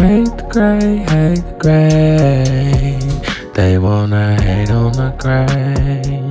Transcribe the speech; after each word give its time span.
Hate 0.00 0.34
the 0.38 0.44
gray, 0.48 0.96
hate 0.96 1.44
the 1.44 1.56
gray. 1.58 2.98
They 3.52 3.76
wanna 3.76 4.40
hate 4.40 4.70
on 4.70 4.92
the 4.92 5.10
gray. 5.18 6.26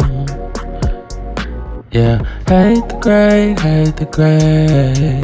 Yeah, 1.92 2.18
hate 2.48 2.90
the 2.90 2.98
gray, 3.00 3.54
hate 3.62 3.96
the 3.96 4.06
gray. 4.06 5.22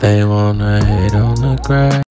They 0.00 0.24
wanna 0.24 0.84
hate 0.84 1.14
on 1.14 1.36
the 1.36 1.56
gray. 1.62 2.02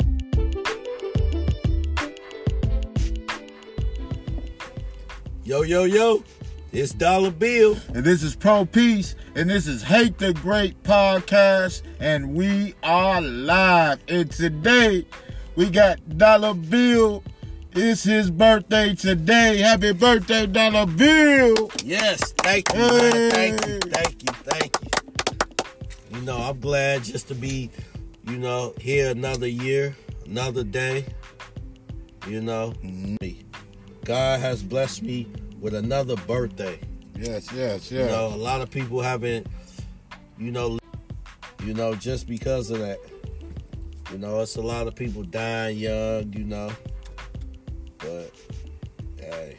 Yo, 5.44 5.64
yo, 5.64 5.84
yo, 5.84 6.24
it's 6.72 6.94
Dolla 6.94 7.30
Bill. 7.30 7.76
And 7.94 8.06
this 8.06 8.24
is 8.24 8.38
Pro 8.38 8.64
Peace, 8.64 9.16
and 9.36 9.50
this 9.50 9.68
is 9.68 9.84
Hate 9.84 10.18
the 10.18 10.32
Great 10.32 10.82
Podcast, 10.84 11.82
and 12.00 12.36
we 12.36 12.74
are 12.84 13.20
live. 13.20 14.00
And 14.08 14.32
today 14.32 15.06
we 15.56 15.70
got 15.70 16.18
Dolla 16.18 16.54
Bill. 16.54 17.24
It's 17.74 18.04
his 18.04 18.30
birthday 18.30 18.94
today. 18.96 19.58
Happy 19.58 19.94
birthday, 19.94 20.46
Dolla 20.46 20.86
Bill! 20.86 21.72
Yes, 21.84 22.34
thank 22.40 22.72
you, 22.74 22.80
man. 22.80 23.32
Thank 23.32 23.66
you, 23.66 23.80
thank 23.80 24.24
you, 24.24 24.34
thank 24.44 24.78
you. 24.82 26.18
You 26.18 26.22
know, 26.26 26.38
I'm 26.38 26.60
glad 26.60 27.04
just 27.04 27.30
to 27.30 27.36
be, 27.36 27.70
you 28.28 28.38
know, 28.38 28.74
here 28.80 29.12
another 29.12 29.48
year, 29.48 29.96
another 30.26 30.64
day. 30.64 31.06
You 32.28 32.42
know, 32.42 32.74
me. 32.84 33.46
God 34.04 34.42
has 34.42 34.62
blessed 34.62 35.04
me 35.04 35.28
with 35.60 35.74
another 35.74 36.16
birthday. 36.28 36.80
Yes, 37.16 37.52
yes, 37.54 37.90
yes. 37.90 37.92
You 37.92 38.06
know, 38.06 38.28
a 38.28 38.36
lot 38.36 38.62
of 38.62 38.70
people 38.70 39.02
haven't, 39.02 39.48
you 40.38 40.52
know, 40.52 40.78
you 41.64 41.74
know, 41.74 41.96
just 41.96 42.28
because 42.28 42.70
of 42.70 42.80
that. 42.80 43.00
You 44.12 44.18
know, 44.18 44.42
it's 44.42 44.58
a 44.58 44.62
lot 44.62 44.88
of 44.88 44.96
people 44.96 45.24
dying 45.24 45.78
young, 45.78 46.34
you 46.34 46.44
know. 46.44 46.70
But 47.98 48.32
hey, 49.18 49.58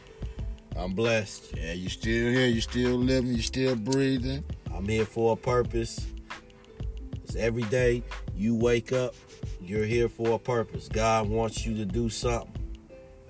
I'm 0.76 0.92
blessed. 0.92 1.54
Yeah, 1.56 1.72
you 1.72 1.88
still 1.88 2.30
here, 2.30 2.46
you 2.46 2.60
still 2.60 2.96
living, 2.96 3.32
you 3.32 3.40
still 3.40 3.76
breathing. 3.76 4.44
I'm 4.74 4.86
here 4.86 5.06
for 5.06 5.32
a 5.32 5.36
purpose. 5.36 6.06
It's 7.22 7.34
every 7.34 7.62
day 7.64 8.02
you 8.34 8.54
wake 8.54 8.92
up, 8.92 9.14
you're 9.60 9.86
here 9.86 10.08
for 10.08 10.32
a 10.32 10.38
purpose. 10.38 10.88
God 10.88 11.30
wants 11.30 11.64
you 11.64 11.74
to 11.76 11.86
do 11.86 12.10
something. 12.10 12.52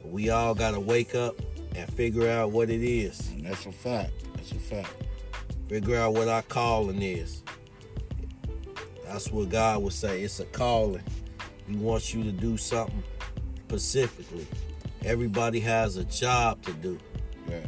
We 0.04 0.30
all 0.30 0.54
gotta 0.54 0.80
wake 0.80 1.14
up 1.14 1.36
and 1.76 1.92
figure 1.92 2.28
out 2.28 2.50
what 2.50 2.68
it 2.68 2.82
is. 2.82 3.28
And 3.28 3.46
that's 3.46 3.66
a 3.66 3.72
fact. 3.72 4.12
That's 4.34 4.50
a 4.50 4.56
fact. 4.56 4.92
Figure 5.68 5.96
out 5.96 6.14
what 6.14 6.26
our 6.26 6.42
calling 6.42 7.00
is. 7.00 7.42
That's 9.12 9.30
what 9.30 9.50
God 9.50 9.82
would 9.82 9.92
say. 9.92 10.22
It's 10.22 10.40
a 10.40 10.46
calling. 10.46 11.02
He 11.68 11.76
wants 11.76 12.14
you 12.14 12.24
to 12.24 12.32
do 12.32 12.56
something 12.56 13.02
specifically. 13.68 14.46
Everybody 15.04 15.60
has 15.60 15.98
a 15.98 16.04
job 16.04 16.62
to 16.62 16.72
do. 16.72 16.98
Yes. 17.46 17.66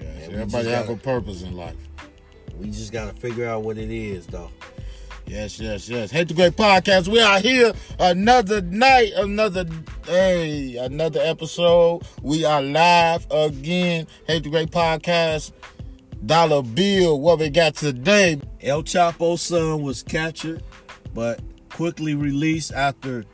Yes. 0.00 0.24
And 0.24 0.32
Everybody 0.34 0.68
have 0.70 0.86
gotta- 0.86 0.98
a 0.98 1.02
purpose 1.02 1.42
in 1.42 1.56
life. 1.56 1.76
We 2.58 2.66
just 2.70 2.92
gotta 2.92 3.12
figure 3.14 3.46
out 3.46 3.62
what 3.62 3.78
it 3.78 3.90
is, 3.90 4.26
though. 4.26 4.50
Yes, 5.24 5.60
yes, 5.60 5.88
yes. 5.88 6.10
Hate 6.10 6.26
the 6.26 6.34
Great 6.34 6.56
Podcast. 6.56 7.06
We 7.06 7.20
are 7.20 7.38
here 7.38 7.72
another 8.00 8.60
night, 8.60 9.12
another 9.14 9.64
hey, 10.04 10.76
another 10.78 11.20
episode. 11.22 12.02
We 12.22 12.44
are 12.44 12.60
live 12.60 13.24
again. 13.30 14.08
Hate 14.26 14.42
the 14.42 14.50
Great 14.50 14.72
Podcast. 14.72 15.52
Dolla 16.26 16.64
Bill, 16.64 17.20
what 17.20 17.38
we 17.38 17.48
got 17.50 17.76
today? 17.76 18.40
El 18.62 18.82
Chapo's 18.82 19.40
son 19.40 19.82
was 19.82 20.02
captured, 20.02 20.62
but 21.14 21.40
quickly 21.70 22.14
released 22.14 22.72
after 22.72 23.24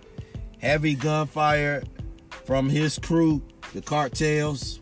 heavy 0.60 0.94
gunfire 0.94 1.82
from 2.44 2.68
his 2.68 2.98
crew, 2.98 3.42
the 3.74 3.82
cartels. 3.82 4.78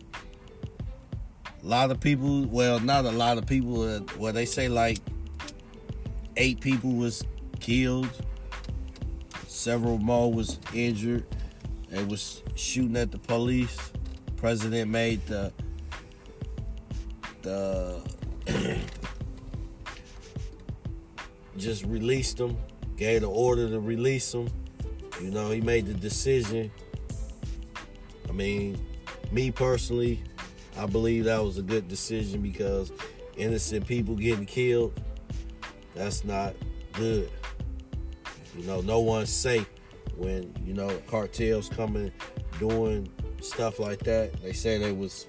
A 1.63 1.65
lot 1.65 1.89
of 1.89 1.99
people, 1.99 2.45
well, 2.45 2.79
not 2.79 3.05
a 3.05 3.11
lot 3.11 3.39
of 3.39 3.47
people, 3.47 3.81
uh, 3.81 4.01
well, 4.19 4.33
they 4.33 4.45
say 4.45 4.67
like 4.67 4.99
eight 6.37 6.61
people 6.61 6.91
was 6.91 7.23
killed, 7.59 8.11
several 9.47 9.97
more 9.97 10.31
was 10.31 10.59
injured. 10.75 11.25
They 11.89 12.03
was 12.03 12.43
shooting 12.55 12.97
at 12.97 13.11
the 13.11 13.17
police. 13.17 13.77
President 14.35 14.91
made 14.91 15.25
the 15.25 15.51
the 17.41 18.01
just 21.57 21.85
released 21.85 22.37
them, 22.37 22.57
gave 22.97 23.21
the 23.21 23.29
order 23.29 23.69
to 23.69 23.79
release 23.79 24.31
them. 24.31 24.47
You 25.21 25.31
know, 25.31 25.51
he 25.51 25.61
made 25.61 25.85
the 25.85 25.93
decision. 25.93 26.71
I 28.27 28.31
mean, 28.31 28.77
me 29.31 29.51
personally, 29.51 30.23
I 30.77 30.85
believe 30.85 31.25
that 31.25 31.41
was 31.41 31.57
a 31.57 31.61
good 31.61 31.87
decision 31.87 32.41
because 32.41 32.91
innocent 33.37 33.87
people 33.87 34.15
getting 34.15 34.45
killed, 34.45 34.99
that's 35.93 36.25
not 36.25 36.53
good. 36.93 37.29
You 38.57 38.65
know, 38.65 38.81
no 38.81 38.99
one's 38.99 39.29
safe 39.29 39.67
when, 40.17 40.53
you 40.65 40.73
know, 40.73 40.89
cartels 41.07 41.69
coming 41.69 42.11
doing 42.59 43.09
stuff 43.41 43.79
like 43.79 43.99
that. 43.99 44.41
They 44.41 44.53
say 44.53 44.77
they 44.77 44.91
was 44.91 45.27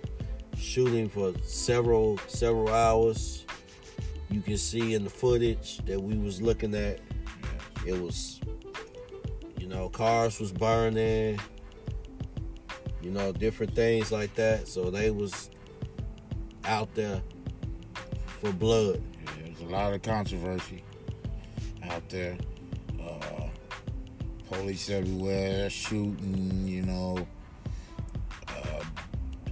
shooting 0.57 1.09
for 1.09 1.33
several 1.43 2.19
several 2.27 2.69
hours. 2.73 3.46
You 4.37 4.43
can 4.43 4.59
see 4.59 4.93
in 4.93 5.03
the 5.03 5.09
footage 5.09 5.79
that 5.87 5.99
we 5.99 6.19
was 6.19 6.43
looking 6.43 6.75
at, 6.75 7.01
it 7.87 7.99
was, 7.99 8.39
you 9.59 9.67
know, 9.67 9.89
cars 9.89 10.39
was 10.39 10.53
burning, 10.53 11.41
you 13.01 13.13
know, 13.13 13.33
different 13.33 13.75
things 13.75 14.13
like 14.13 14.35
that. 14.35 14.69
So 14.69 14.91
they 14.91 15.11
was 15.11 15.49
out 16.67 16.95
there 16.95 17.23
for 18.27 18.53
blood. 18.53 19.01
Yeah, 19.25 19.33
There's 19.47 19.61
a 19.63 19.73
lot 19.73 19.95
of 19.95 20.03
controversy 20.03 20.85
out 21.85 22.07
there. 22.11 22.37
Uh, 23.03 23.49
police 24.51 24.91
everywhere 24.91 25.71
shooting, 25.71 26.69
you 26.69 26.83
know. 26.83 27.27
Uh, 28.49 28.85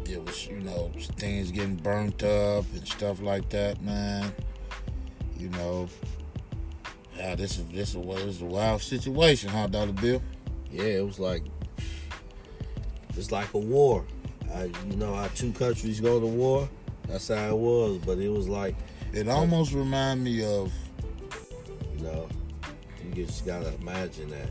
it 0.04 0.22
was, 0.22 0.46
you 0.46 0.60
know, 0.60 0.92
things 1.16 1.50
getting 1.50 1.76
burnt 1.76 2.22
up 2.22 2.66
and 2.74 2.86
stuff 2.86 3.22
like 3.22 3.48
that, 3.48 3.80
man. 3.80 4.30
You 5.36 5.48
know, 5.50 5.88
yeah, 7.16 7.34
this 7.34 7.58
is 7.58 7.66
this 7.68 7.94
is 7.94 8.06
this 8.06 8.24
is 8.24 8.42
a 8.42 8.46
wild 8.46 8.82
situation, 8.82 9.50
huh, 9.50 9.66
Dolla 9.66 9.92
Bill? 9.92 10.22
Yeah, 10.70 10.84
it 10.84 11.04
was 11.04 11.18
like 11.18 11.42
it's 13.16 13.30
like 13.30 13.52
a 13.54 13.58
war. 13.58 14.04
I, 14.52 14.64
you 14.88 14.96
know 14.96 15.14
how 15.14 15.28
two 15.28 15.52
countries 15.52 16.00
go 16.00 16.20
to 16.20 16.26
war. 16.26 16.68
That's 17.08 17.28
how 17.28 17.48
it 17.48 17.56
was, 17.56 17.98
but 17.98 18.18
it 18.18 18.28
was 18.28 18.48
like 18.48 18.76
It 19.12 19.28
almost 19.28 19.72
remind 19.72 20.24
me 20.24 20.44
of 20.44 20.72
You 21.96 22.04
know, 22.04 22.28
you 23.04 23.24
just 23.26 23.46
gotta 23.46 23.74
imagine 23.74 24.30
that 24.30 24.48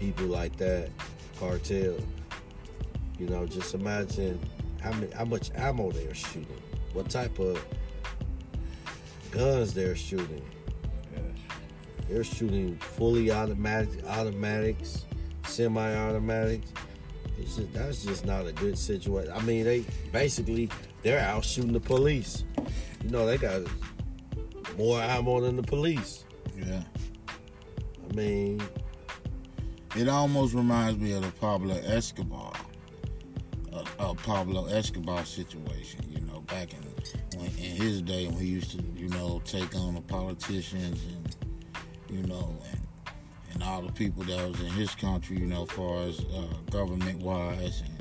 people 0.00 0.26
like 0.26 0.56
that, 0.56 0.90
cartel. 1.38 1.96
You 3.18 3.28
know, 3.28 3.46
just 3.46 3.74
imagine 3.74 4.38
how 4.82 4.92
many, 4.92 5.10
how 5.12 5.24
much 5.24 5.50
ammo 5.54 5.90
they're 5.90 6.14
shooting, 6.14 6.46
what 6.92 7.08
type 7.08 7.38
of 7.38 7.62
guns 9.36 9.74
they're 9.74 9.94
shooting. 9.94 10.42
They're 12.08 12.24
shooting 12.24 12.76
fully 12.78 13.30
automatic, 13.30 14.04
automatics, 14.06 15.04
semi-automatics. 15.44 16.72
Just, 17.38 17.72
that's 17.74 18.04
just 18.04 18.24
not 18.24 18.46
a 18.46 18.52
good 18.52 18.78
situation. 18.78 19.32
I 19.34 19.40
mean, 19.42 19.64
they 19.64 19.84
basically 20.12 20.70
they're 21.02 21.20
out 21.20 21.44
shooting 21.44 21.72
the 21.72 21.80
police. 21.80 22.44
You 23.02 23.10
know, 23.10 23.26
they 23.26 23.36
got 23.36 23.62
more 24.78 25.00
ammo 25.00 25.40
than 25.40 25.56
the 25.56 25.62
police. 25.62 26.24
yeah. 26.56 26.82
I 28.08 28.14
mean, 28.14 28.62
It 29.96 30.08
almost 30.08 30.54
reminds 30.54 30.98
me 31.00 31.12
of 31.12 31.22
the 31.22 31.32
Pablo 31.32 31.74
Escobar, 31.84 32.52
uh, 33.72 33.84
uh, 33.98 34.14
Pablo 34.14 34.66
Escobar 34.66 35.24
situation. 35.24 36.00
You 36.08 36.20
know, 36.26 36.40
back 36.42 36.72
in 36.72 36.85
in 37.40 37.76
his 37.76 38.02
day 38.02 38.26
when 38.26 38.38
he 38.38 38.46
used 38.46 38.72
to, 38.72 38.82
you 38.94 39.08
know, 39.08 39.40
take 39.44 39.74
on 39.74 39.94
the 39.94 40.00
politicians 40.00 41.02
and 41.04 41.36
you 42.08 42.22
know 42.26 42.56
and 42.70 42.80
and 43.52 43.62
all 43.62 43.82
the 43.82 43.92
people 43.92 44.22
that 44.24 44.48
was 44.48 44.60
in 44.60 44.68
his 44.68 44.94
country. 44.94 45.38
You 45.38 45.46
know, 45.46 45.66
far 45.66 46.02
as 46.02 46.20
uh, 46.20 46.54
government 46.70 47.20
wise, 47.20 47.82
and 47.82 47.96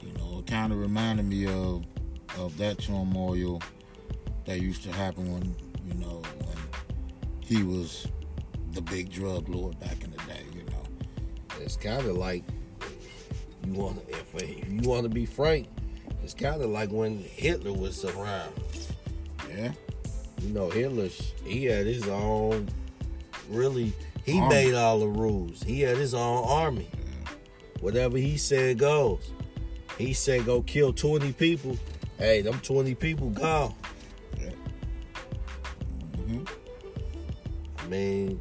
you 0.00 0.12
know, 0.18 0.40
it 0.40 0.46
kind 0.46 0.72
of 0.72 0.78
reminded 0.78 1.26
me 1.26 1.46
of 1.46 1.84
of 2.38 2.56
that 2.58 2.78
turmoil 2.78 3.60
that 4.46 4.60
used 4.60 4.82
to 4.84 4.92
happen 4.92 5.32
when 5.32 5.54
you 5.86 5.94
know 5.94 6.22
when 6.38 6.58
he 7.40 7.62
was 7.62 8.06
the 8.72 8.80
big 8.80 9.10
drug 9.10 9.48
lord 9.48 9.78
back 9.80 10.02
in 10.02 10.10
the 10.10 10.18
day. 10.18 10.44
You 10.54 10.62
know. 10.64 11.60
it's 11.60 11.76
kind 11.76 12.04
of 12.06 12.16
like 12.16 12.44
you 13.66 13.74
want 13.74 14.06
to, 14.06 14.12
if, 14.12 14.34
if 14.34 14.68
you 14.70 14.88
want 14.88 15.04
to 15.04 15.08
be 15.08 15.26
frank, 15.26 15.68
it's 16.30 16.40
kind 16.40 16.62
of 16.62 16.70
like 16.70 16.90
when 16.92 17.18
Hitler 17.18 17.72
was 17.72 18.04
around. 18.04 18.52
Yeah. 19.48 19.72
You 20.40 20.48
know, 20.50 20.70
Hitler, 20.70 21.08
he 21.44 21.64
had 21.64 21.86
his 21.86 22.06
own 22.06 22.68
really 23.48 23.92
He 24.24 24.38
Army. 24.38 24.54
made 24.54 24.74
all 24.74 25.00
the 25.00 25.08
rules. 25.08 25.60
He 25.64 25.80
had 25.80 25.96
his 25.96 26.14
own 26.14 26.44
army. 26.48 26.88
Whatever 27.80 28.16
he 28.16 28.36
said 28.36 28.78
goes. 28.78 29.32
He 29.98 30.12
said 30.12 30.46
go 30.46 30.62
kill 30.62 30.92
20 30.92 31.32
people. 31.32 31.76
Hey, 32.16 32.42
them 32.42 32.60
20 32.60 32.94
people 32.94 33.30
gone. 33.30 33.74
Mhm. 36.16 36.48
I 37.78 37.86
mean, 37.88 38.40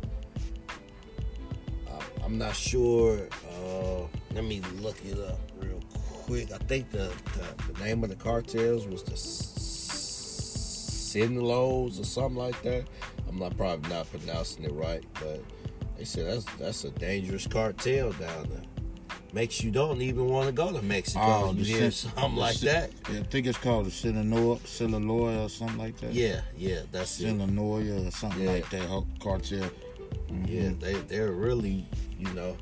I- 1.88 2.24
I'm 2.24 2.38
not 2.38 2.56
sure. 2.56 3.28
Uh, 3.52 4.02
let 4.36 4.44
me 4.44 4.62
look 4.80 5.04
it 5.06 5.18
up 5.18 5.40
quick. 6.30 6.52
I 6.52 6.58
think 6.66 6.92
the, 6.92 7.12
the, 7.34 7.74
the 7.74 7.84
name 7.84 8.04
of 8.04 8.10
the 8.12 8.16
cartels 8.16 8.86
was 8.88 9.02
the 9.04 9.14
S- 9.14 9.56
or 12.00 12.04
something 12.06 12.38
like 12.38 12.62
that. 12.62 12.86
I'm 13.28 13.40
not 13.40 13.58
probably 13.58 13.90
not 13.90 14.08
pronouncing 14.12 14.64
it 14.64 14.72
right, 14.74 15.04
but 15.16 15.42
they 15.98 16.04
said 16.06 16.28
that's 16.28 16.46
that's 16.58 16.84
a 16.84 16.92
dangerous 16.92 17.48
cartel 17.48 18.12
down 18.14 18.48
there. 18.50 18.62
Makes 19.34 19.64
you 19.64 19.70
don't 19.72 20.02
even 20.02 20.28
want 20.28 20.46
to 20.48 20.52
go 20.52 20.72
to 20.72 20.82
Mexico. 20.84 21.22
Oh, 21.24 21.54
you 21.54 21.64
hear 21.66 21.92
Sin- 21.92 22.12
something 22.12 22.36
like 22.36 22.56
Sin- 22.58 22.68
that? 22.74 22.92
Yeah, 23.12 23.20
I 23.20 23.24
think 23.24 23.46
it's 23.48 23.58
called 23.60 23.86
the 23.88 23.92
Sinaloa, 23.92 24.60
Sinaloa 24.66 25.46
or 25.46 25.50
something 25.50 25.78
like 25.78 25.98
that. 25.98 26.14
Yeah, 26.14 26.42
yeah, 26.58 26.82
that's 26.92 27.20
it. 27.20 27.24
Sinaloa 27.26 28.08
or 28.08 28.12
something 28.12 28.42
Yeah. 28.44 28.52
like 28.52 28.70
that. 28.72 28.88
Cartel. 29.20 29.70
Yeah, 30.30 30.70
Mhm. 30.70 30.80
they 30.80 30.94
they're 30.94 31.32
really, 31.32 31.86
you 32.20 32.32
know, 32.34 32.56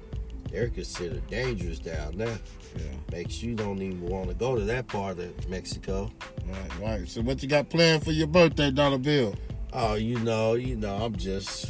they're 0.51 0.69
considered 0.69 1.25
dangerous 1.27 1.79
down 1.79 2.17
there. 2.17 2.39
Yeah. 2.75 2.83
Makes 3.11 3.41
you 3.41 3.55
don't 3.55 3.81
even 3.81 4.01
want 4.01 4.29
to 4.29 4.35
go 4.35 4.55
to 4.55 4.61
that 4.65 4.87
part 4.87 5.19
of 5.19 5.49
Mexico. 5.49 6.11
Right, 6.45 6.79
right. 6.79 7.07
So 7.07 7.21
what 7.21 7.41
you 7.41 7.49
got 7.49 7.69
planned 7.69 8.03
for 8.03 8.11
your 8.11 8.27
birthday, 8.27 8.71
Dolla 8.71 8.97
Bill? 8.97 9.35
Oh, 9.73 9.95
you 9.95 10.19
know, 10.19 10.53
you 10.53 10.75
know, 10.75 10.95
I'm 10.95 11.15
just 11.15 11.67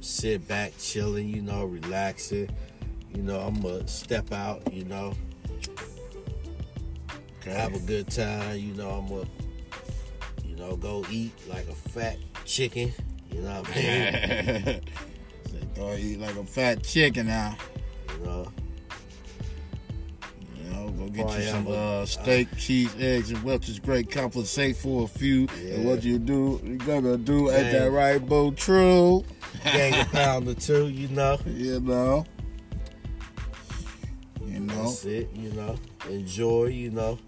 sit 0.00 0.46
back, 0.46 0.72
chilling, 0.78 1.28
you 1.28 1.42
know, 1.42 1.64
relaxing. 1.64 2.50
You 3.14 3.22
know, 3.22 3.40
I'm 3.40 3.60
gonna 3.60 3.86
step 3.88 4.32
out, 4.32 4.72
you 4.72 4.84
know, 4.84 5.14
have 7.44 7.74
a 7.74 7.78
good 7.80 8.08
time. 8.10 8.58
You 8.58 8.74
know, 8.74 8.90
I'm 8.90 9.08
gonna, 9.08 9.28
you 10.44 10.56
know, 10.56 10.76
go 10.76 11.04
eat 11.10 11.32
like 11.48 11.68
a 11.68 11.74
fat 11.74 12.18
chicken. 12.44 12.92
You 13.30 13.42
know 13.42 13.60
what 13.60 13.70
I 13.70 13.74
mean? 13.74 14.62
Say, 15.50 15.68
go 15.74 15.94
eat 15.94 16.20
like 16.20 16.36
a 16.36 16.44
fat 16.44 16.82
chicken 16.82 17.26
now. 17.26 17.56
You 18.20 18.26
know, 18.26 18.52
You 20.56 20.70
know, 20.70 20.90
go 20.90 21.06
get 21.08 21.26
Probably 21.26 21.44
you 21.44 21.50
some 21.50 21.66
a- 21.66 21.70
uh, 22.02 22.06
steak, 22.06 22.48
cheese, 22.56 22.94
eggs, 22.98 23.30
and 23.30 23.42
Welch's 23.42 23.78
Great 23.78 24.10
Compensate 24.10 24.76
for 24.76 25.04
a 25.04 25.08
few. 25.08 25.46
And 25.58 25.84
what 25.86 26.02
you 26.04 26.18
do, 26.18 26.60
you 26.64 26.76
gonna 26.78 27.16
do 27.16 27.50
at 27.50 27.72
that 27.72 27.90
right, 27.90 28.24
Bo? 28.24 28.52
True. 28.52 29.24
gang 29.64 30.00
a 30.00 30.04
pound 30.06 30.48
or 30.48 30.54
two. 30.54 30.88
You 30.88 31.08
know. 31.08 31.38
You 31.46 31.80
know. 31.80 32.24
You 34.46 34.60
know. 34.60 34.84
That's 34.84 35.04
it, 35.04 35.30
you 35.34 35.52
know. 35.52 35.76
Enjoy, 36.08 36.66
you 36.66 36.90
know. 36.90 37.18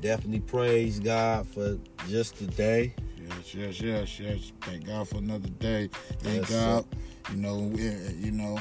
Definitely 0.00 0.40
praise 0.40 1.00
God 1.00 1.48
for 1.48 1.78
just 2.08 2.38
the 2.38 2.46
day. 2.46 2.94
Yes, 3.18 3.54
yes, 3.54 3.80
yes, 3.80 4.20
yes. 4.20 4.52
Thank 4.60 4.86
God 4.86 5.08
for 5.08 5.16
another 5.16 5.48
day. 5.48 5.88
Thank 6.20 6.48
Yes, 6.48 6.50
God. 6.50 6.84
You 7.30 7.36
know, 7.36 7.72
you 7.74 8.30
know, 8.32 8.58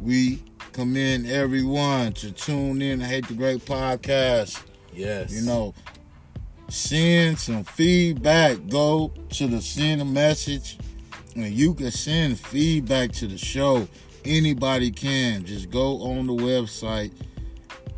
we 0.00 0.42
commend 0.72 1.26
everyone 1.26 2.12
to 2.14 2.32
tune 2.32 2.82
in 2.82 3.00
to 3.00 3.04
Hate 3.04 3.26
the 3.28 3.34
Great 3.34 3.64
podcast. 3.64 4.62
Yes. 4.92 5.32
You 5.32 5.42
know, 5.42 5.74
send 6.68 7.38
some 7.38 7.64
feedback. 7.64 8.58
Go 8.68 9.12
to 9.30 9.46
the 9.46 9.60
send 9.60 10.00
a 10.00 10.04
message, 10.04 10.78
and 11.34 11.46
you 11.46 11.74
can 11.74 11.90
send 11.90 12.38
feedback 12.38 13.12
to 13.12 13.26
the 13.26 13.38
show. 13.38 13.88
Anybody 14.24 14.90
can. 14.90 15.44
Just 15.44 15.70
go 15.70 16.02
on 16.02 16.26
the 16.26 16.34
website 16.34 17.12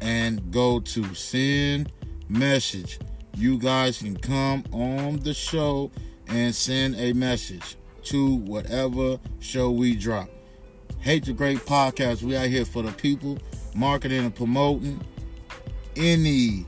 and 0.01 0.51
go 0.51 0.81
to 0.81 1.15
send 1.15 1.93
message. 2.29 2.99
You 3.37 3.59
guys 3.59 3.99
can 3.99 4.17
come 4.17 4.65
on 4.73 5.21
the 5.21 5.35
show 5.35 5.91
and 6.29 6.55
send 6.55 6.97
a 6.97 7.13
message 7.13 7.77
to 8.05 8.37
whatever 8.37 9.19
show 9.41 9.71
we 9.71 9.95
drop. 9.95 10.29
Hate 11.01 11.25
the 11.25 11.33
Great 11.33 11.59
Podcast. 11.59 12.23
We 12.23 12.37
out 12.37 12.49
here 12.49 12.65
for 12.65 12.83
the 12.83 12.93
people, 12.93 13.39
marketing 13.75 14.25
and 14.25 14.35
promoting 14.35 15.01
any 15.97 16.67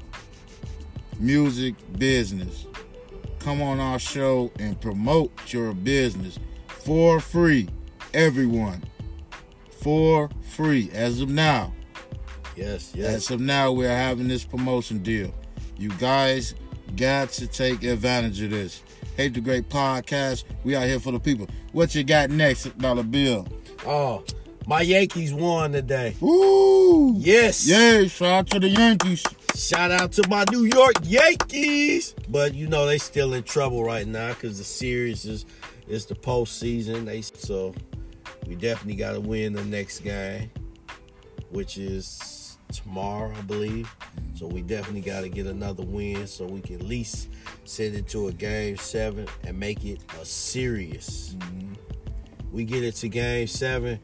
music 1.19 1.75
business. 1.99 2.67
Come 3.38 3.62
on 3.62 3.81
our 3.81 3.99
show 3.99 4.50
and 4.58 4.81
promote 4.81 5.52
your 5.52 5.72
business 5.72 6.38
for 6.69 7.20
free. 7.20 7.69
Everyone. 8.14 8.82
For 9.82 10.28
free. 10.43 10.90
As 10.93 11.20
of 11.20 11.28
now. 11.31 11.73
Yes, 12.56 12.93
yes. 12.94 13.14
As 13.14 13.31
of 13.31 13.40
now, 13.40 13.73
we're 13.73 13.88
having 13.88 14.28
this 14.28 14.44
promotion 14.44 15.02
deal. 15.02 15.32
You 15.78 15.88
guys 15.90 16.55
got 16.96 17.31
to 17.31 17.46
take 17.46 17.82
advantage 17.84 18.43
of 18.43 18.50
this. 18.50 18.82
Hate 19.16 19.34
the 19.34 19.40
Great 19.40 19.69
Podcast. 19.69 20.44
We 20.64 20.76
out 20.76 20.87
here 20.87 21.00
for 21.00 21.12
the 21.12 21.20
people. 21.20 21.46
What 21.73 21.94
you 21.94 22.05
got 22.05 22.31
next, 22.31 22.76
Dolla 22.78 23.02
Bill? 23.02 23.46
Oh, 23.87 24.25
my 24.67 24.82
Yankees 24.82 25.32
won 25.32 25.73
today. 25.73 26.15
Woo! 26.21 27.15
Yes. 27.17 27.67
Yay! 27.67 28.09
Shout 28.09 28.29
out 28.29 28.47
to 28.49 28.61
the 28.61 28.69
Yankees. 28.69 29.25
Shout 29.56 29.91
out 29.91 30.12
to 30.12 30.29
my 30.29 30.44
New 30.50 30.65
York 30.65 30.94
Yankees. 31.03 32.15
But 32.29 32.55
you 32.55 32.67
know 32.67 32.87
they 32.87 32.99
still 32.99 33.32
in 33.32 33.43
trouble 33.43 33.82
right 33.82 34.06
now 34.06 34.29
because 34.29 34.59
the 34.59 34.65
series 34.65 35.25
is 35.25 35.47
is 35.88 36.06
the 36.06 36.15
postseason. 36.15 37.06
They 37.06 37.23
so 37.23 37.75
we 38.47 38.55
definitely 38.55 38.97
got 38.97 39.12
to 39.12 39.21
win 39.21 39.55
the 39.55 39.65
next 39.65 40.00
game, 40.00 40.50
which 41.50 41.79
is 41.79 42.59
tomorrow, 42.73 43.33
I 43.37 43.41
believe. 43.43 43.94
So 44.35 44.47
we 44.47 44.62
definitely 44.62 45.00
got 45.00 45.23
to 45.23 45.29
get 45.29 45.47
another 45.47 45.85
win 45.85 46.26
so 46.26 46.44
we 46.44 46.61
can 46.61 46.76
at 46.76 46.83
least 46.83 47.29
send 47.65 47.97
it 47.97 48.09
to 48.09 48.29
a 48.29 48.33
game 48.33 48.76
seven 48.76 49.26
and 49.44 49.59
make 49.59 49.85
it 49.85 50.00
a 50.21 50.25
series. 50.25 51.35
Mm-hmm. 51.38 51.89
We 52.52 52.64
get 52.64 52.82
it 52.82 52.97
to 52.97 53.08
game 53.08 53.47
seven. 53.47 54.00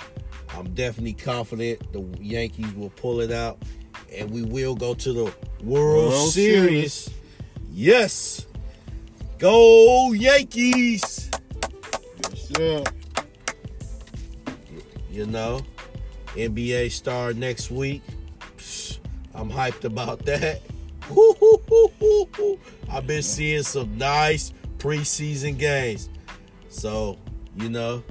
I'm 0.57 0.73
definitely 0.75 1.15
confident 1.15 1.93
the 1.93 2.03
Yankees 2.23 2.73
will 2.75 2.91
pull 2.91 3.21
it 3.21 3.31
out 3.31 3.59
and 4.13 4.31
we 4.31 4.43
will 4.43 4.75
go 4.75 4.95
to 4.95 5.13
the 5.13 5.25
World, 5.63 6.13
World 6.13 6.33
Series. 6.33 7.11
Yes. 7.73 8.47
Go 9.39 10.13
Yankees. 10.13 11.31
Yes, 12.23 12.49
sir. 12.49 12.85
You 15.11 15.27
know, 15.27 15.61
NBA 16.35 16.91
star 16.91 17.33
next 17.33 17.71
week. 17.71 18.03
I'm 19.35 19.51
hyped 19.51 19.85
about 19.85 20.25
that. 20.25 20.63
I've 22.91 23.07
been 23.07 23.23
seeing 23.23 23.63
some 23.63 23.99
nice 23.99 24.53
preseason 24.79 25.59
games. 25.59 26.09
So, 26.69 27.19
you 27.57 27.69
know, 27.69 28.03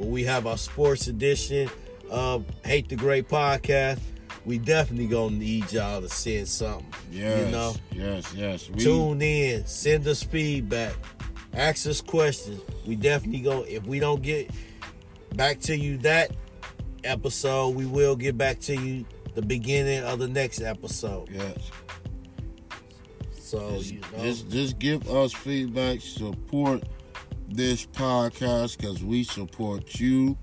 when 0.00 0.10
we 0.10 0.24
have 0.24 0.46
our 0.46 0.56
sports 0.56 1.08
edition 1.08 1.68
of 2.10 2.44
Hate 2.64 2.88
the 2.88 2.96
Great 2.96 3.28
podcast, 3.28 4.00
we 4.46 4.56
definitely 4.56 5.06
gonna 5.06 5.36
need 5.36 5.70
y'all 5.70 6.00
to 6.00 6.08
send 6.08 6.48
something. 6.48 6.86
Yes, 7.12 7.44
You 7.44 7.52
know, 7.52 7.74
yes, 7.92 8.34
yes. 8.34 8.70
We, 8.70 8.82
tune 8.82 9.20
in, 9.20 9.66
send 9.66 10.08
us 10.08 10.22
feedback, 10.22 10.94
ask 11.52 11.86
us 11.86 12.00
questions. 12.00 12.62
We 12.86 12.96
definitely 12.96 13.40
go 13.40 13.62
if 13.68 13.84
we 13.84 14.00
don't 14.00 14.22
get 14.22 14.50
back 15.34 15.60
to 15.60 15.76
you 15.76 15.98
that 15.98 16.30
episode, 17.04 17.76
we 17.76 17.84
will 17.84 18.16
get 18.16 18.38
back 18.38 18.58
to 18.60 18.74
you 18.74 19.04
the 19.34 19.42
beginning 19.42 20.02
of 20.04 20.18
the 20.18 20.28
next 20.28 20.62
episode. 20.62 21.28
Yes. 21.30 21.70
So 23.38 23.76
Just, 23.76 23.92
you 23.92 24.00
know, 24.00 24.22
just, 24.22 24.50
just 24.50 24.78
give 24.78 25.10
us 25.10 25.34
feedback. 25.34 26.00
Support 26.00 26.84
this 27.50 27.84
podcast 27.84 28.76
because 28.76 29.02
we 29.02 29.24
support 29.24 29.98
you. 29.98 30.36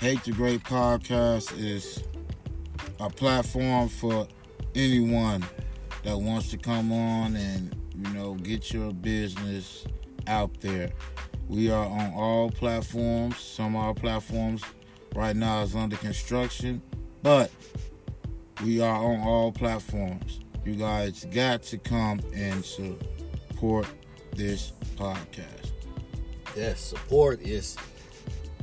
Hate 0.00 0.22
the 0.24 0.32
Great 0.32 0.62
Podcast 0.62 1.56
is 1.58 2.04
a 3.00 3.10
platform 3.10 3.88
for 3.88 4.28
anyone 4.74 5.44
that 6.04 6.16
wants 6.16 6.50
to 6.50 6.58
come 6.58 6.92
on 6.92 7.34
and 7.36 7.74
you 7.96 8.14
know 8.14 8.34
get 8.34 8.72
your 8.72 8.92
business 8.92 9.84
out 10.26 10.60
there. 10.60 10.90
We 11.48 11.70
are 11.70 11.86
on 11.86 12.12
all 12.14 12.50
platforms. 12.50 13.38
Some 13.38 13.74
of 13.74 13.82
our 13.82 13.94
platforms 13.94 14.62
right 15.14 15.34
now 15.36 15.62
is 15.62 15.74
under 15.74 15.96
construction, 15.96 16.80
but 17.22 17.50
we 18.64 18.80
are 18.80 18.96
on 18.96 19.20
all 19.20 19.50
platforms. 19.50 20.40
You 20.64 20.76
guys 20.76 21.26
got 21.26 21.62
to 21.64 21.78
come 21.78 22.20
and 22.32 22.64
support 22.64 23.86
this 24.34 24.72
podcast. 24.96 25.63
Yes, 26.56 26.80
support 26.80 27.40
is 27.42 27.76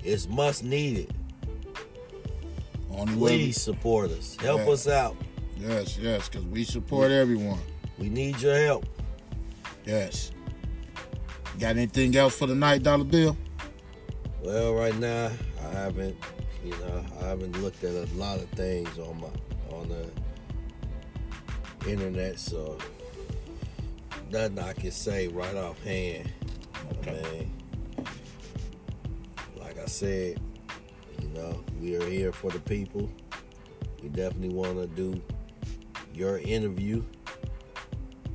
is 0.04 0.28
much 0.28 0.64
needed. 0.64 1.14
Only 2.92 3.16
way 3.16 3.32
we- 3.32 3.38
Please 3.46 3.62
support 3.62 4.12
us. 4.12 4.36
Help 4.40 4.62
Yeah. 4.66 4.72
us 4.74 4.88
out. 4.88 5.16
yes, 5.58 5.98
yes, 5.98 6.28
because 6.30 6.46
we 6.48 6.64
support 6.64 7.12
everyone. 7.12 7.60
We 8.00 8.10
need 8.10 8.40
your 8.42 8.56
help. 8.56 8.86
Yes. 9.86 10.32
Got 11.60 11.78
anything 11.78 12.16
else 12.16 12.36
for 12.36 12.48
the 12.48 12.56
night, 12.56 12.82
Dolla 12.84 13.04
Bill? 13.04 13.38
Well, 14.44 14.74
right 14.74 14.98
now 14.98 15.32
I 15.64 15.68
haven't, 15.74 16.16
you 16.64 16.72
know, 16.72 17.06
I 17.22 17.26
haven't 17.26 17.62
looked 17.62 17.84
at 17.84 17.94
a 17.94 18.08
lot 18.16 18.40
of 18.40 18.50
things 18.52 18.98
on 18.98 19.20
my 19.22 19.28
on 19.76 19.90
the 19.90 20.10
internet, 21.90 22.40
so 22.40 22.78
nothing 24.32 24.60
I 24.60 24.74
can 24.74 24.92
say 24.92 25.28
right 25.28 25.56
offhand. 25.56 26.32
Okay. 26.94 27.20
I 27.20 27.32
mean, 27.32 27.52
said, 29.92 30.40
you 31.22 31.28
know, 31.30 31.64
we 31.80 31.96
are 31.96 32.06
here 32.06 32.32
for 32.32 32.50
the 32.50 32.60
people. 32.60 33.12
We 34.02 34.10
definitely 34.10 34.56
want 34.56 34.78
to 34.78 34.88
do 34.88 35.22
your 36.14 36.40
interview, 36.40 37.04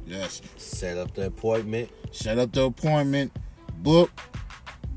Yes. 0.07 0.41
set 0.57 0.99
up 0.99 1.15
the 1.15 1.27
appointment. 1.27 1.91
Set 2.13 2.39
up 2.39 2.53
the 2.53 2.65
appointment. 2.65 3.33
Book 3.79 4.11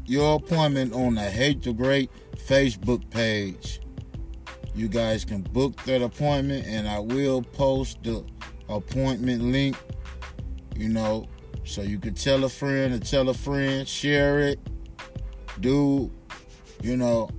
your 0.05 0.35
appointment 0.35 0.93
on 0.93 1.15
the 1.15 1.29
Hate 1.29 1.63
the 1.63 1.73
Great 1.73 2.09
Facebook 2.35 3.09
page. 3.09 3.79
You 4.75 4.87
guys 4.87 5.25
can 5.25 5.41
book 5.41 5.81
that 5.83 6.01
appointment, 6.01 6.65
and 6.67 6.87
I 6.87 6.99
will 6.99 7.41
post 7.41 8.03
the 8.03 8.23
appointment 8.69 9.41
link. 9.43 9.75
You 10.75 10.89
know, 10.89 11.27
so 11.65 11.81
you 11.81 11.99
can 11.99 12.13
tell 12.13 12.43
a 12.43 12.49
friend 12.49 12.93
and 12.93 13.05
tell 13.05 13.29
a 13.29 13.33
friend, 13.33 13.87
share 13.87 14.39
it, 14.39 14.59
do, 15.59 16.11
you 16.81 16.97
know, 16.97 17.29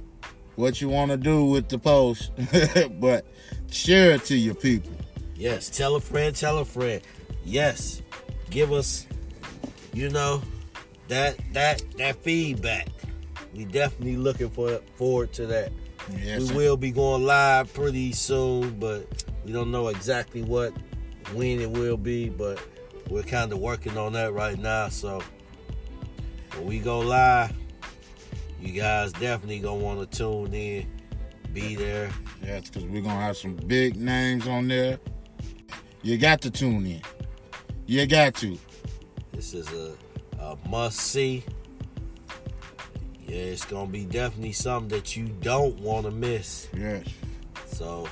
what 0.57 0.81
you 0.81 0.89
want 0.89 1.11
to 1.11 1.17
do 1.17 1.45
with 1.45 1.69
the 1.69 1.79
post, 1.79 2.31
but 3.01 3.27
share 3.71 4.13
it 4.13 4.25
to 4.27 4.37
your 4.37 4.55
people. 4.55 4.93
Yes, 5.35 5.71
tell 5.71 5.97
a 5.97 6.01
friend, 6.01 6.37
tell 6.37 6.59
a 6.59 6.65
friend. 6.65 7.01
Yes, 7.45 8.03
give 8.51 8.73
us, 8.73 9.07
you 9.95 10.11
know, 10.11 10.43
that 11.09 11.39
that 11.53 11.83
that 11.97 12.17
feedback. 12.23 12.89
We 13.55 13.65
definitely 13.65 14.17
looking 14.17 14.51
for 14.51 14.81
forward 14.97 15.33
to 15.35 15.47
that. 15.47 15.73
Yes, 16.23 16.51
we 16.51 16.57
will 16.57 16.77
be 16.77 16.91
going 16.91 17.25
live 17.25 17.73
pretty 17.73 18.13
soon, 18.13 18.79
but 18.79 19.25
we 19.45 19.53
don't 19.53 19.71
know 19.71 19.89
exactly 19.89 20.43
what 20.43 20.73
when 21.33 21.61
it 21.61 21.71
will 21.71 21.97
be, 21.97 22.29
but 22.29 22.61
we're 23.09 23.23
kind 23.23 23.53
of 23.53 23.59
working 23.59 23.97
on 23.97 24.13
that 24.13 24.33
right 24.33 24.59
now. 24.59 24.89
So 24.89 25.23
when 26.55 26.67
we 26.67 26.79
go 26.79 27.01
live, 27.01 27.53
you 28.61 28.73
guys 28.81 29.13
definitely 29.13 29.61
gonna 29.61 29.83
want 29.83 30.11
to 30.11 30.19
tune 30.19 30.53
in, 30.55 30.87
be 31.53 31.75
there. 31.77 32.11
Yes, 32.43 32.69
because 32.69 32.85
we're 32.85 33.03
gonna 33.03 33.21
have 33.21 33.37
some 33.37 33.55
big 33.57 33.97
names 33.97 34.47
on 34.47 34.69
there. 34.69 34.99
You 36.03 36.17
got 36.19 36.41
to 36.43 36.51
tune 36.51 36.87
in. 36.87 37.03
You 37.87 38.07
got 38.07 38.35
to. 38.37 38.59
This 39.33 39.55
is 39.55 39.69
a, 39.73 39.95
a 40.41 40.57
must 40.69 40.99
see. 40.99 41.45
Yeah, 43.27 43.37
it's 43.37 43.65
gonna 43.65 43.91
be 43.91 44.05
definitely 44.05 44.53
something 44.53 44.89
that 44.97 45.17
you 45.17 45.27
don't 45.41 45.79
want 45.81 46.05
to 46.07 46.11
miss. 46.11 46.69
Yes. 46.77 47.07
So 47.67 48.09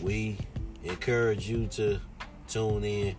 we 0.00 0.36
encourage 0.84 1.48
you 1.48 1.66
to 1.68 2.00
tune 2.48 2.84
in. 2.84 3.16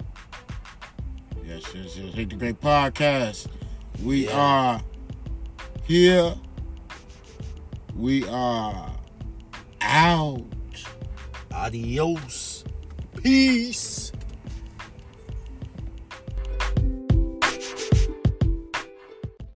Yes, 1.45 1.63
yes, 1.75 1.97
yes. 1.97 2.13
Hate 2.13 2.29
the 2.29 2.35
Great 2.35 2.59
Podcast. 2.59 3.47
We 4.03 4.25
Yeah. 4.27 4.37
are 4.37 4.81
here. 5.85 6.35
We 7.95 8.27
are 8.27 8.91
out. 9.81 10.45
Adios. 11.53 12.63
Peace. 13.21 14.10